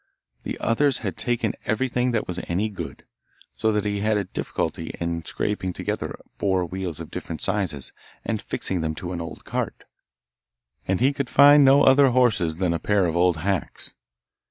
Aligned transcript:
The 0.41 0.57
others 0.59 0.97
had 1.05 1.15
taken 1.15 1.53
everything 1.65 2.09
that 2.09 2.27
was 2.27 2.39
any 2.47 2.69
good, 2.69 3.05
so 3.55 3.71
that 3.71 3.85
he 3.85 3.99
had 3.99 4.17
a 4.17 4.23
difficulty 4.23 4.89
in 4.99 5.23
scraping 5.25 5.73
together 5.73 6.17
four 6.33 6.65
wheels 6.65 6.99
of 6.99 7.11
different 7.11 7.39
sizes 7.39 7.93
and 8.25 8.41
fixing 8.41 8.81
them 8.81 8.95
to 8.95 9.11
an 9.11 9.21
old 9.21 9.45
cart, 9.45 9.83
and 10.87 10.99
he 10.99 11.13
could 11.13 11.29
find 11.29 11.63
no 11.63 11.83
other 11.83 12.09
horses 12.09 12.55
than 12.57 12.73
a 12.73 12.79
pair 12.79 13.05
of 13.05 13.15
old 13.15 13.37
hacks. 13.37 13.93